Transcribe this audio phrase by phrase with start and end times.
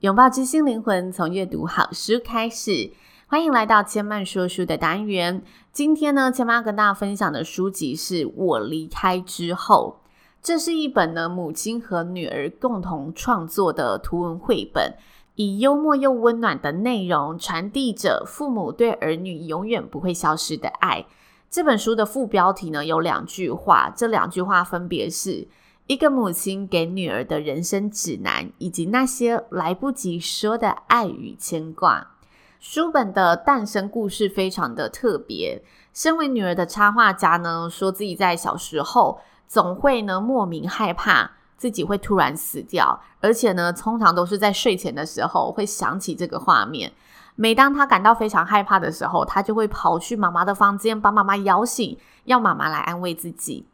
[0.00, 2.90] 拥抱知心灵魂，从阅读好书开始。
[3.26, 5.42] 欢迎来到千曼说书的单元。
[5.74, 10.00] 今天呢，千嫚要跟大家分享的书籍是《我离开之后》。
[10.40, 14.94] 这是一本呢，母亲和女儿共同创作的图文绘本，
[15.34, 21.04] 以幽默又温暖的内容，传递着父母对儿女永远不会消失的爱。
[21.50, 25.46] 这本书的副标题呢，有两句话，这两句话分别是。
[25.90, 32.12] 一个母亲给女儿的人生指南，以及那些来不及说的爱与牵挂。
[32.60, 35.60] 书本的诞生故事非常的特别。
[35.92, 39.18] 身为女儿的插画家呢，说自己在小时候
[39.48, 46.92] 总会呢莫名害怕自己会突然死掉，而且呢，通常都是在睡前的时候会想起这个画面。
[47.34, 53.66] 每当她感到非常害怕的时候，她就会跑去妈妈的房间，把妈妈摇醒，要妈妈来安慰自己。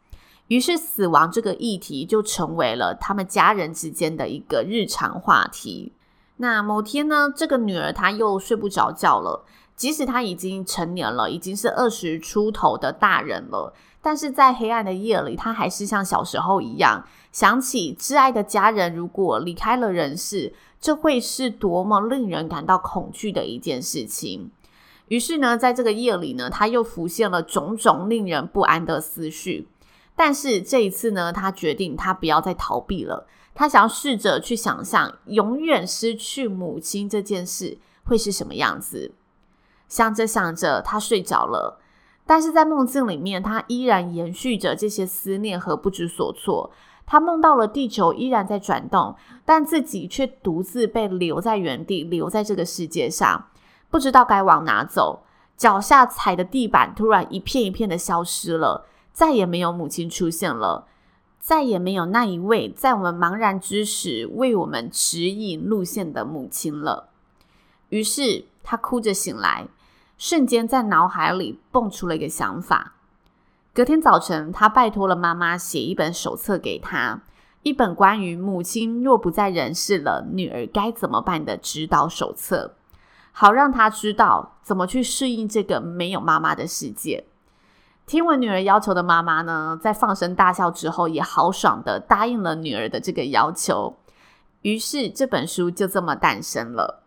[0.47, 5.91] 于是，死亡这个议题就成为了他们家人之间的一个日常话题。
[6.37, 9.43] 那某天呢，这个女儿她又睡不着觉了，
[9.75, 24.51] 即使她已经成年了，已经是二十出头的大人了，但是在黑暗的夜里，她还是像小时候一样，想起挚爱的家人如果离开了人世，这会是多么令人感到恐惧的一件事情。
[25.09, 29.67] 于是呢，在这个夜里呢，她又浮现了种种令人不安的思绪。
[30.17, 33.27] 但是这一次呢，他决定他不要再逃避了。
[33.53, 39.13] 他想要试着去想象，永远失去母亲这件事会是什么样子。
[39.87, 41.79] 想着想着，他睡着了。
[42.25, 46.71] 但是在梦境里面，他依然延续着这些思念和不知所措。
[47.05, 53.47] 他梦到了地球依然在转动，但自己却独自被留在原地，留在这个世界上，
[53.89, 55.23] 不知道该往哪走。
[55.55, 58.85] 脚下踩的地板突然一片一片的消失了。
[59.17, 60.85] 再也没有母亲出现了，
[61.39, 67.09] 再也没有那一位在我们茫然之时为我们指引路线的母亲了。
[67.89, 69.69] 于是他哭着醒来，
[70.19, 72.93] 瞬间在脑海里蹦出了一个想法。
[73.73, 77.23] 隔天早晨，他拜托了妈妈写一本手册给他，
[77.63, 82.75] 一本关于母亲若不在人世了，女儿该怎么办的指导手册，
[83.31, 87.25] 好让他知道怎么去适应这个没有妈妈的世界。
[88.07, 93.97] 听闻女儿要求的妈妈呢，在放声大笑之后，也豪爽的答应了女儿的这个要求。
[94.61, 97.03] 于是这本书就这么诞生了。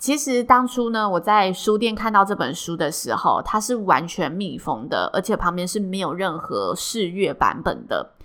[0.00, 8.15] 其实当初呢，我在书店看到这本书的时候，它是完全密封的，而且旁边是没有任何试阅版本的。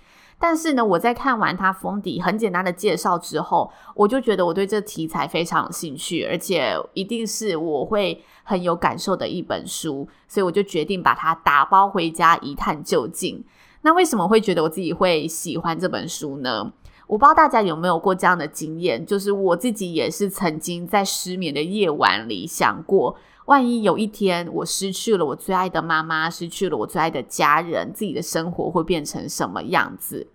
[0.42, 13.44] 但是呢，我在看完它封底很简单的介绍之后，我就觉得我对这题材非常有兴趣，而且一定是我会很有感受的一本书，所以我就决定把它打包回家一探究竟。
[13.82, 16.72] 那为什么会觉得我自己会喜欢这本书呢？
[17.06, 23.14] 我不知道大家有没有过这样的经验，就是我自己也是曾经在失眠的夜晚里想过，
[23.46, 30.28] 万一有一天我失去了我最爱的妈妈，失去了我最爱的家人，自己的生活会变成什么样子？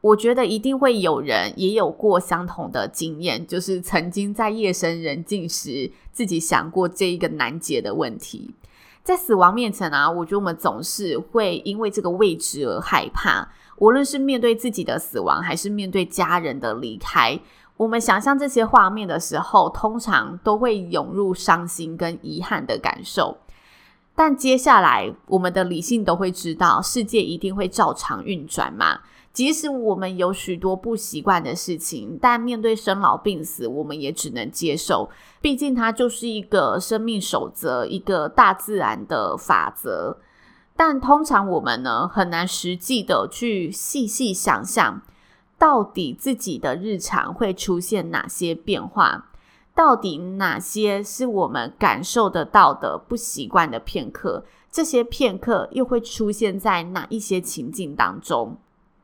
[0.00, 8.54] 我觉得一定会有人也有过相同的经验，就是曾经在夜深人静时，自己想过这一个难解的问题。
[9.02, 13.48] 在死亡面前啊，我觉得我们总是会因为这个未知而害怕。
[13.78, 17.40] 无论是面对自己的死亡，还是面对家人的离开，
[17.78, 23.38] 我们想象这些画面的时候，通常都会涌入伤心跟遗憾的感受。
[24.14, 28.98] 但接下来，我们的理性都会知道，世界一定会照常运转嘛。
[29.32, 35.08] 即使我们有许多不习惯的事情，但面对生老病死，我们也只能接受。
[35.40, 40.18] 毕竟它就是一个生命守则，一个大自然的法则。
[40.74, 45.00] 但通常我们呢，很难实际的去细细想象，
[45.58, 49.30] 到底自己的日常会出现哪些变化，
[49.74, 58.56] 到底哪些是我们感受得到的不习惯的片刻，这些片刻又会出现在哪一些情境当中？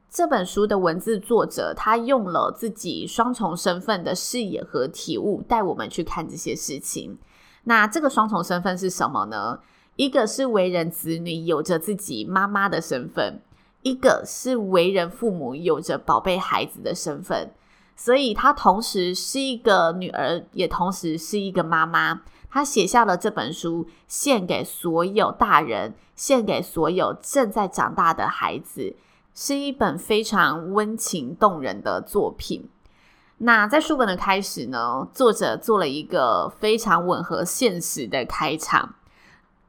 [0.09, 7.19] 这本书的文字作者，他用了自己双重身份的视野和体悟，带我们去看这些事情。
[7.65, 9.59] 那这个双重身份是什么呢？
[9.97, 13.41] 一个是为人子女，有着自己妈妈的身份；
[13.85, 17.53] 一个是为人父母，有着宝贝孩子的身份。
[17.95, 22.23] 所以，她同时是一个女儿，也同时是一个妈妈。
[22.51, 28.97] 她写下了这本书，献给所有大人，献给所有正在长大的孩子，
[29.35, 32.71] 是一本非常温情动人的作品。
[33.39, 38.95] 那在书本的开始呢，作者做了一个非常吻合现实的开场。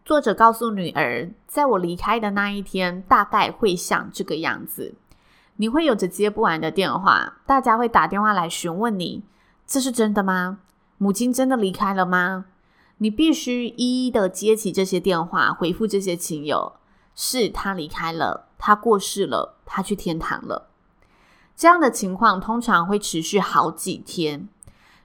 [0.05, 4.93] 作者告诉女儿，在我离开的那一天，大概会像这个样子。
[5.55, 9.23] 你会有着接不完的电话，大家会打电话来询问你：
[9.65, 10.59] 这是真的吗？
[10.99, 12.45] 母亲真的离开了吗？
[12.99, 16.73] 你必须一一的接起这些电话，回复这些亲友：
[17.15, 20.67] 是他离开了，他过世了，他去天堂了。
[21.55, 24.47] 这样的情况通常会持续好几天，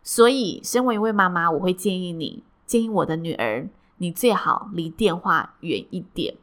[0.02, 3.66] 所以身为一位妈妈，我会建议你，建议我的女儿，
[4.00, 6.34] 你最好离电话远一点。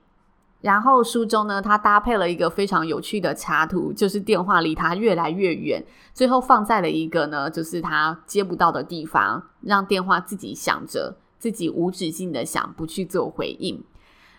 [0.62, 5.84] 然后书中呢，他搭配了一个非常有趣的插图，就是电话离他越来越远，
[6.14, 13.84] 最后放在了一个呢，就是他接不到的地方，让电话自己响着，自己无止境的响，不去做回应。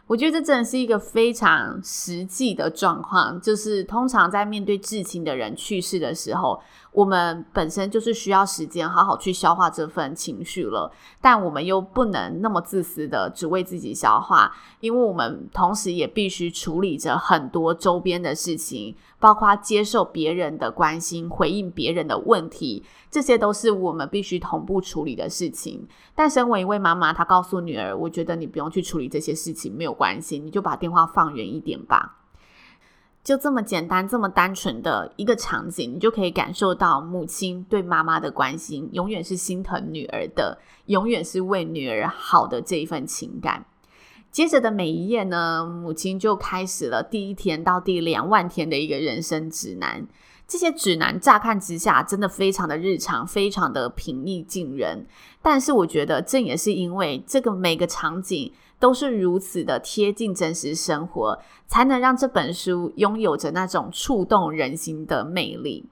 [0.09, 6.61] 我觉得这真的是一个非常实际的状况，就是通常在面对至亲的人去世的时候，
[6.99, 10.91] 我们本身就是需要时间好好去消化这份情绪了，
[11.21, 25.87] 但我们又不能那么自私的只为自己消化，因为我们同时也必须处理着很多周边的事情，包括接受别人的关心、回应别人的问题，这些都是我们必须同步处理的事情。
[26.17, 32.18] 但身为一位妈妈，她告诉女儿：“我觉得你不用去处理这些事情，没有。”关系，你就把电话放远一点吧。
[33.29, 43.67] 就这么简单、这么单纯的一个场景，你就可以感受到母亲对妈妈的关心，永远是心疼女儿的，永远是为女儿好的这一份情感。
[44.31, 50.07] 接着的每一页呢，母亲就开始了第一天到第两万天的一个人生指南。
[50.47, 55.05] 这些指南乍看之下，真的非常的日常，非常的平易近人。
[55.43, 58.51] 但是我觉得，正也是因为这个每个场景。
[58.81, 65.85] 都是如此的贴近真实生活，才能让这本书拥有着那种触动人心的魅力。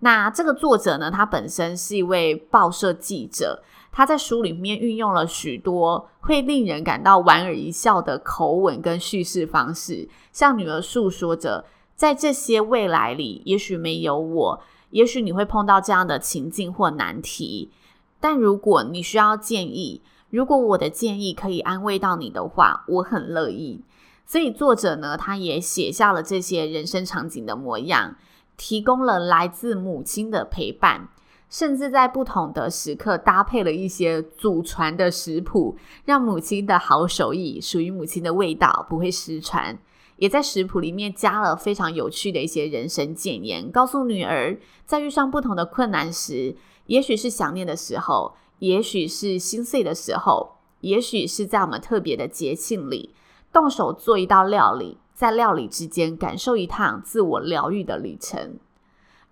[0.00, 3.62] 那这个作者呢，他本身是一位报社记者，
[3.92, 11.64] 他在书里面运用了许多会令人感到莞尔一笑的口吻跟叙事方式，向女儿诉说着，
[11.94, 17.70] 在这些未来里，也许没有我，也许你会碰到这样的情境或难题，
[18.18, 20.00] 但如果你需要建议。
[20.32, 23.84] 如果我的建议可以安慰到你的话，我很乐意。
[24.24, 28.16] 所以作者呢，他也写下了这些人生场景的模样，
[28.56, 31.10] 提供了来自母亲的陪伴，
[31.50, 35.76] 甚至在不同的时刻搭配了一些祖传的食谱，
[36.06, 39.78] 让母亲的好手艺、属于母亲的味道不会失传。
[40.16, 46.56] 也在食谱里面加了非常有趣的一些人生建言，告诉女儿，在遇上不同的困难时，
[46.86, 48.34] 也许是想念的时候。
[48.62, 53.12] 也许是心碎的时候，也许是在我们特别的节庆里，
[53.52, 58.60] 动手做一道料理，在料理之间感受一趟自我疗愈的旅程。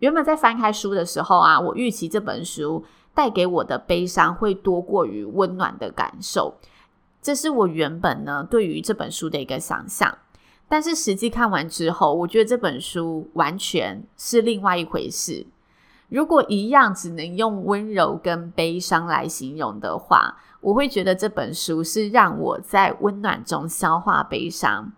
[0.00, 2.84] 原本在翻开书的时候啊，我预期这本书
[3.14, 6.56] 带给我的悲伤会多过于温暖的感受，
[7.22, 10.18] 这是我原本呢对于这本书的一个想象。
[10.68, 15.46] 但是实际看完之后，我觉得这本书完全是另外一回事。
[16.10, 24.92] 如果一样只能用温柔跟悲伤来形容的话，我会觉得这本书是让我在温暖中消化悲伤。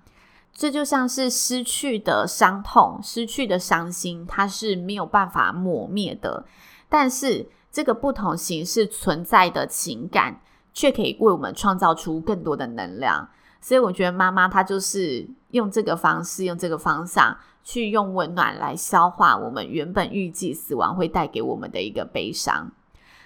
[0.55, 6.45] 这就像是失去的伤痛、失去的伤心，它是没有办法抹灭的。
[6.89, 10.41] 但是这个不同形式存在的情感，
[10.75, 13.29] 却可以为我们创造出更多的能量。
[13.61, 17.37] 所以我觉得妈妈她就是用这个方式，用这个方向。
[17.63, 22.71] 去用温暖来消化我们原本预计死亡会带给我们的一个悲伤。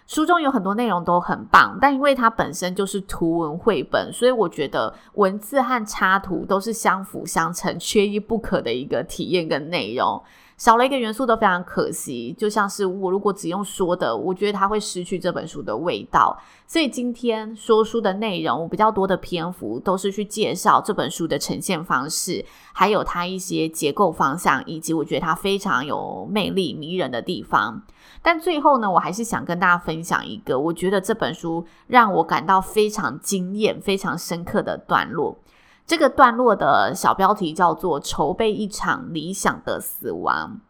[0.07, 10.23] 书中有很多内容都很棒，但因为它本身就是图文绘本，所以我觉得文字和插图都是相辅相成、缺一不可的一个体验跟内容。
[10.57, 16.35] 少了一个元素都非常可惜，就像是我如果只用说的，我觉得它会失去这本书的味道。
[16.67, 27.83] 所以今天说书的内容，我比较多的篇幅都是去介绍这本书的呈现方式，还有它一些结构方向，以及我觉得它非常有魅力、迷人的地方。
[28.23, 35.39] 但最后呢，我还是想跟大家分享一个，我觉得这本书让我感到非常惊艳、非常深刻的段落。
[35.87, 40.61] 这个段落的小标题叫做“筹备一场理想的死亡”。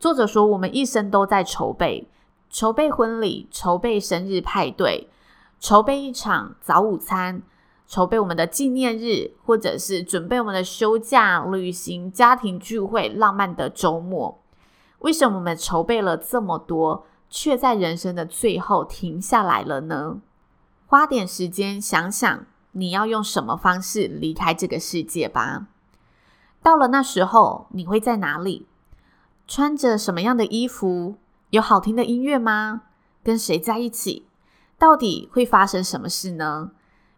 [0.00, 2.08] 作者说：“我们一生都在筹备，
[2.50, 5.08] 筹备婚礼，筹备生日派对，
[5.60, 7.42] 筹备一场早午餐，
[7.86, 14.40] 筹备我们的纪念日，或者是准备我们的休假、旅行、家庭聚会、浪漫的周末。
[14.98, 20.18] 为什么我们筹备了这么多，却在人生的最后停下来了呢？
[20.86, 25.66] 花点时间想想，你要用什么方式离开这个世界吧。
[26.62, 28.66] 到了那时候，你会在哪里？
[29.46, 31.16] 穿着什么样的衣服？
[31.50, 32.82] 有好听的音乐吗？
[33.24, 34.26] 跟谁在一起？
[34.78, 36.70] 到底会发生什么事呢？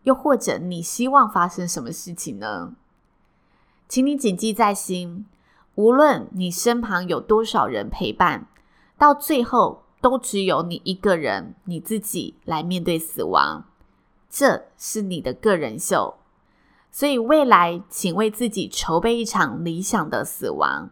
[0.05, 2.75] 又或者你希望发生什么事情呢？
[3.89, 5.27] 请你谨记在心，
[5.75, 8.47] 无论你身旁有多少人陪伴，
[8.97, 13.65] 到最后都只有你一个人，你自己来面对死亡。
[14.35, 16.15] 这是你的个人秀。
[16.91, 20.91] 所以未来，请为自己筹备一场理想的死亡。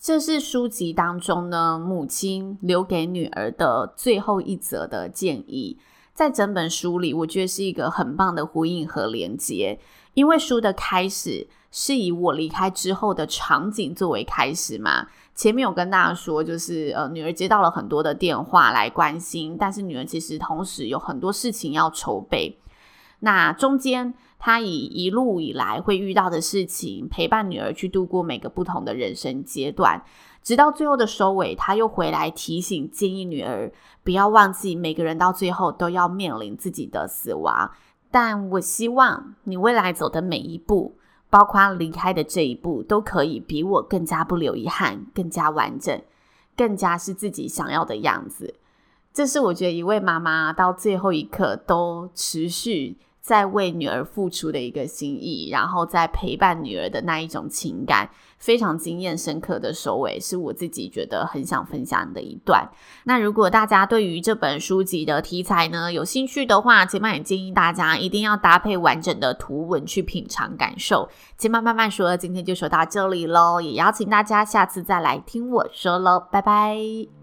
[0.00, 5.78] 这是书籍当中呢，母亲留给女儿的最后一则的建议。
[6.14, 9.78] 在整本书里，我觉得是一个很棒的呼应和连接。
[10.14, 15.08] 因为书的开始是以我离开之后的场景作为开始嘛。
[15.40, 22.58] 前面有跟大家说，就是呃，女儿接到了很多的电话来关心，但是女儿其实同时有很多事情要筹备。
[23.20, 30.04] 那中间，他以一路以来会遇到的事情，陪伴女儿去度过每个不同的人生阶段，
[30.42, 33.72] 直到最后的收尾，他又回来提醒、建议女儿
[34.04, 37.70] 不要忘记，每个人到最后都要面临自己的死亡。
[38.10, 40.98] 但我希望你未来走的每一步，
[41.30, 46.02] 包括离开的这一步，都可以比我更加不留遗憾，更加完整，
[46.56, 48.56] 更加是自己想要的样子。
[49.14, 52.98] 这是我觉得一位妈妈到最后一刻都持续。
[53.30, 62.68] 在为女儿付出的一个心意，然后在陪伴女儿的那一种情感，非常惊艳深刻的收尾，是我自己觉得很想分享的一段。
[63.04, 71.08] 那如果大家对于这本书籍的题材呢，有兴趣的话，千嫚也建议大家一定要搭配完整的图文去品尝感受。
[71.38, 77.19] 千嫚慢慢说，今天就说到这里喽，也邀请大家下次再来听我说喽，拜拜。